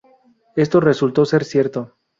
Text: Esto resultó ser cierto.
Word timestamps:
Esto 0.55 0.79
resultó 0.79 1.25
ser 1.25 1.45
cierto. 1.45 1.95